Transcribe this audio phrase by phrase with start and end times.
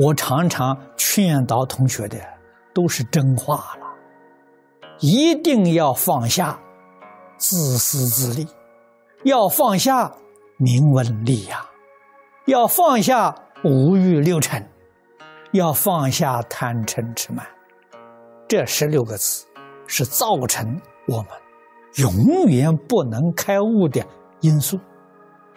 [0.00, 2.16] 我常常劝导同学的
[2.72, 3.86] 都是真话了，
[5.00, 6.56] 一定要放下
[7.36, 8.46] 自私自利，
[9.24, 10.14] 要放下
[10.56, 11.60] 名闻利养，
[12.46, 14.64] 要放下五欲六尘，
[15.50, 17.44] 要放下贪嗔痴慢。
[18.46, 19.44] 这十六个字
[19.88, 21.26] 是造成我们
[21.96, 24.00] 永远不能开悟的
[24.42, 24.78] 因素，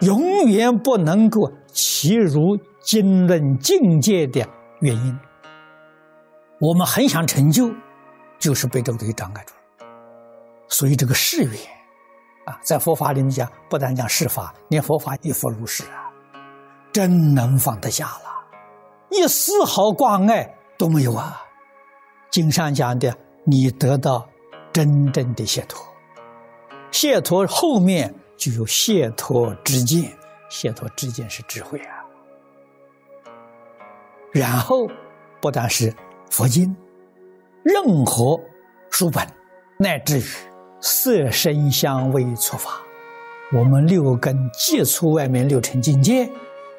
[0.00, 2.58] 永远不能够齐如。
[2.80, 4.46] 经论境界的
[4.80, 5.18] 原因，
[6.58, 7.72] 我们很想成就，
[8.38, 9.90] 就是被这个东西障碍住了。
[10.68, 11.52] 所以这个誓愿
[12.46, 16.10] 啊，在佛法里面讲，不但讲誓法，连佛法亦复如是啊，
[16.92, 18.46] 真能放得下了，
[19.10, 21.42] 一丝毫挂碍都没有啊。
[22.30, 24.26] 经上讲的，你得到
[24.72, 25.84] 真正的解脱，
[26.90, 30.16] 解脱后面就有解脱之见，
[30.48, 31.99] 解脱之见是智慧啊。
[34.32, 34.88] 然后，
[35.40, 35.92] 不但是
[36.30, 36.74] 佛经，
[37.64, 38.40] 任何
[38.90, 39.26] 书本，
[39.78, 40.24] 乃至于
[40.80, 42.80] 色声香味触法，
[43.52, 46.30] 我们六根接触外面六尘境界，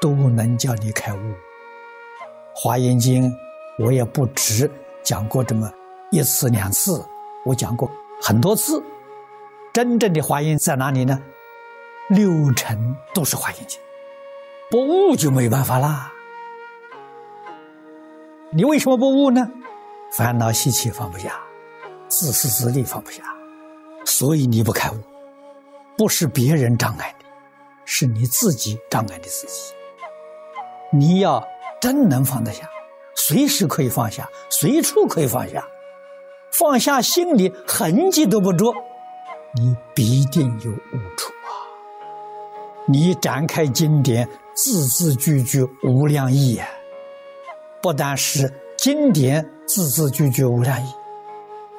[0.00, 1.18] 都能叫你开悟。
[2.54, 3.34] 华严经
[3.78, 4.70] 我也不止
[5.02, 5.68] 讲过这么
[6.10, 7.04] 一次两次，
[7.44, 8.82] 我讲过很多次。
[9.72, 11.20] 真正的华严在哪里呢？
[12.10, 13.80] 六尘都是华严经，
[14.70, 16.12] 不悟就没办法啦。
[18.54, 19.50] 你为什么不悟呢？
[20.14, 21.40] 烦恼习气放不下，
[22.06, 23.22] 自私自利放不下，
[24.04, 24.94] 所以你不开悟。
[25.96, 27.24] 不是别人障碍你，
[27.86, 29.72] 是你自己障碍你自己。
[30.92, 31.42] 你要
[31.80, 32.68] 真能放得下，
[33.14, 35.66] 随时可以放下，随处可以放下，
[36.50, 38.70] 放下心里痕迹都不着，
[39.54, 41.50] 你必定有悟处啊！
[42.86, 46.68] 你展开经典，字字句句无量意呀。
[47.82, 50.88] 不但是经典字字句句无量义，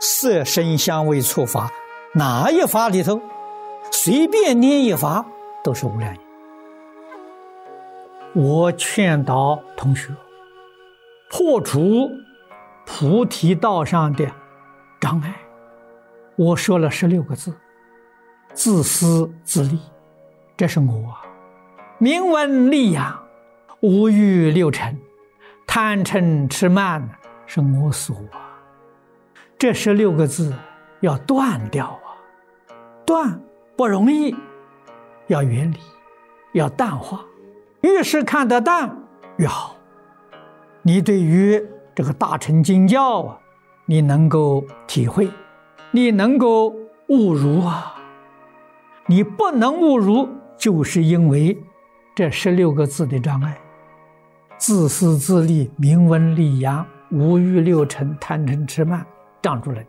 [0.00, 1.70] 色声香味触法，
[2.12, 3.20] 哪一法里头，
[3.92, 5.24] 随便念一法
[5.62, 6.18] 都是无量义。
[8.34, 10.08] 我劝导同学
[11.30, 12.10] 破除
[12.84, 14.26] 菩提道上的
[15.00, 15.32] 障碍。
[16.34, 17.54] 我说了十六个字：
[18.54, 19.78] 自私自利，
[20.56, 21.14] 这是我；
[21.98, 23.22] 名闻利养，
[23.82, 24.98] 五欲六尘。
[25.74, 27.08] 贪嗔痴慢
[27.46, 28.60] 是我所啊，
[29.58, 30.54] 这十六个字
[31.00, 32.12] 要断掉啊，
[33.06, 33.40] 断
[33.74, 34.36] 不容易，
[35.28, 35.78] 要远离，
[36.52, 37.24] 要淡化，
[37.80, 38.94] 越是看得淡
[39.38, 39.74] 越好。
[40.82, 43.38] 你对于这个大乘经教啊，
[43.86, 45.30] 你能够体会，
[45.90, 46.68] 你能够
[47.08, 47.94] 悟如啊，
[49.06, 50.28] 你不能悟如，
[50.58, 51.56] 就是因为
[52.14, 53.58] 这十六个字的障碍。
[54.62, 59.04] 自私自利、名闻利养、五欲六尘、贪嗔痴慢，
[59.42, 59.80] 障住了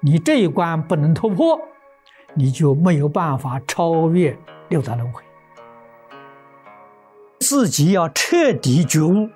[0.00, 0.12] 你。
[0.12, 1.60] 你这一关不能突破，
[2.32, 4.34] 你就没有办法超越
[4.70, 5.22] 六道轮回。
[7.40, 9.28] 自己要彻底觉悟，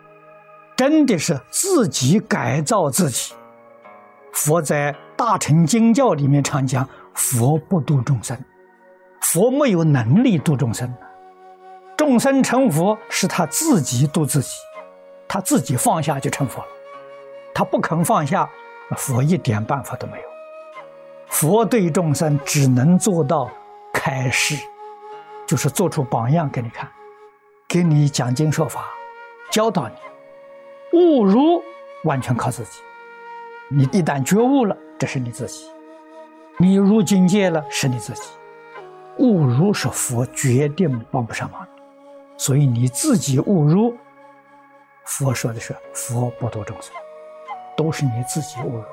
[0.79, 3.35] 真的是自己改造自己。
[4.33, 8.43] 佛在大乘经教里面常讲：佛不度众生，
[9.21, 10.91] 佛没有能力度众生。
[12.03, 14.57] 众生成佛是他自己度自己，
[15.29, 16.67] 他自己放下就成佛了。
[17.55, 18.51] 他不肯放下，
[18.97, 20.25] 佛一点办法都没有。
[21.29, 23.49] 佛对众生只能做到
[23.93, 24.57] 开示，
[25.47, 26.91] 就是做出榜样给你看，
[27.69, 28.87] 给你讲经说法，
[29.53, 30.99] 教导你。
[30.99, 31.63] 悟入
[32.03, 32.81] 完全靠自己。
[33.69, 35.69] 你一旦觉悟了，这是你自己；
[36.59, 38.23] 你入境界了，是你自己。
[39.19, 41.65] 悟入是佛决定帮不上忙。
[42.45, 43.97] 所以你自己误入，
[45.05, 46.93] 佛说的是佛不度众生，
[47.77, 48.89] 都是你自己误入的。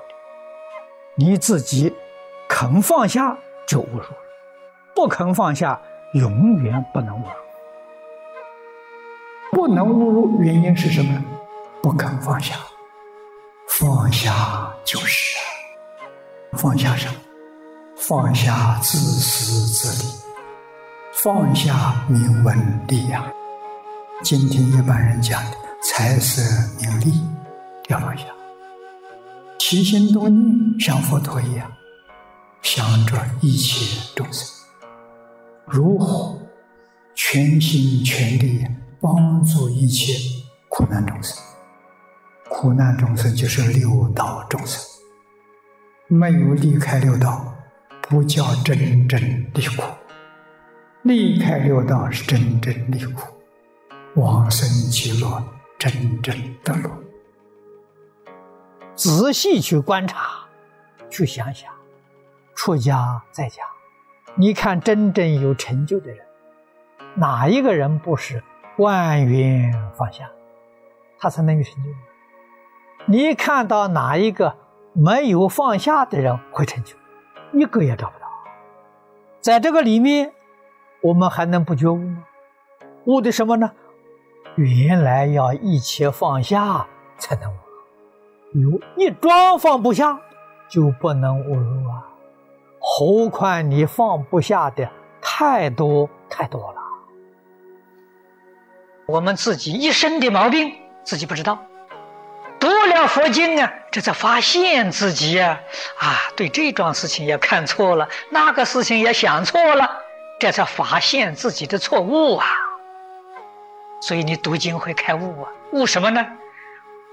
[1.15, 1.91] 你自己
[2.47, 3.35] 肯放下
[3.67, 4.17] 就误入了，
[4.93, 5.81] 不肯放下
[6.13, 7.31] 永远不能误入。
[9.51, 11.19] 不能误入原因是什么？
[11.81, 12.55] 不肯放下。
[13.79, 15.39] 放下就是，
[16.51, 17.15] 放下什么？
[17.97, 20.13] 放下自私自利，
[21.13, 23.23] 放下名闻利养。
[24.21, 26.41] 今天一般人讲的财色
[26.81, 27.21] 名利
[27.87, 28.25] 要放下，
[29.57, 31.71] 起心动念像佛陀一样，
[32.61, 34.45] 想着一切众生，
[35.65, 36.37] 如何
[37.15, 38.67] 全心全力
[38.99, 40.13] 帮助一切
[40.67, 41.41] 苦难众生？
[42.49, 44.83] 苦难众生就是六道众生，
[46.07, 47.55] 没有离开六道，
[48.01, 49.17] 不叫真正
[49.53, 49.83] 离苦；
[51.03, 53.23] 离开六道是真正离苦。
[54.15, 55.43] 往生极乐
[55.77, 56.89] 真正的乐。
[58.95, 60.47] 仔细去观察，
[61.09, 61.71] 去想想，
[62.55, 63.61] 出家在家，
[64.35, 66.25] 你看真正有成就的人，
[67.15, 68.43] 哪一个人不是
[68.77, 70.29] 万缘放下，
[71.19, 71.89] 他才能有成就？
[73.05, 74.55] 你看到哪一个
[74.93, 76.95] 没有放下的人会成就？
[77.53, 78.27] 一个也找不到。
[79.39, 80.33] 在这个里面，
[81.01, 82.25] 我们还能不觉悟吗？
[83.05, 83.71] 悟的什么呢？
[84.65, 86.85] 原来要一切放下
[87.17, 87.55] 才能悟。
[88.53, 90.19] 有一桩放不下，
[90.67, 92.03] 就不能悟入啊！
[92.79, 94.89] 何况你放不下的
[95.21, 96.81] 太多太多了。
[99.05, 100.71] 我们自己一身的毛病
[101.03, 101.59] 自己不知道，
[102.59, 105.59] 读了佛经啊，这才发现自己呀
[105.99, 109.89] 啊，对这桩事情也看错了，那个事情也想错了，
[110.39, 112.45] 这才发现自己的错误啊。
[114.01, 115.51] 所以你读经会开悟啊？
[115.71, 116.25] 悟什么呢？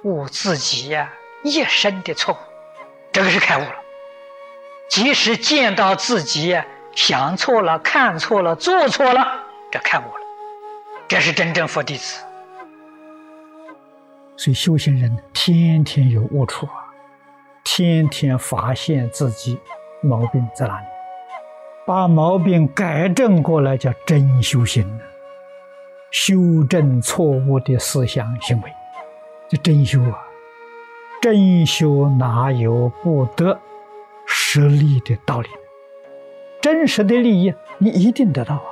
[0.04, 1.12] 悟自己呀
[1.42, 2.36] 一生的错误，
[3.12, 3.74] 这个是开悟了。
[4.88, 6.56] 即使见到自己
[6.94, 10.20] 想错了、看错了、做错了，这开悟了，
[11.08, 12.22] 这是真正佛弟子。
[14.36, 16.86] 所以修行人天天有悟处啊，
[17.64, 19.58] 天天发现自己
[20.02, 20.86] 毛病在哪里，
[21.84, 25.00] 把毛病改正过来，叫真修行
[26.18, 28.72] 修正错误的思想行为，
[29.50, 30.16] 这真修啊！
[31.20, 33.60] 真修哪有不得
[34.24, 35.48] 实利的道理？
[36.62, 38.70] 真实的利益你一定得到啊！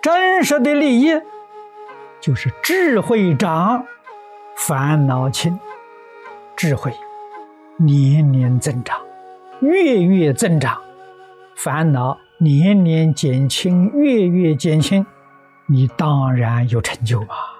[0.00, 1.10] 真实的利益
[2.18, 3.84] 就是智慧长，
[4.56, 5.60] 烦恼轻，
[6.56, 6.94] 智慧
[7.76, 8.98] 年年增长，
[9.60, 10.80] 月月增长，
[11.54, 15.04] 烦恼年年减轻，月月减轻。
[15.70, 17.59] 你当然有成就吧。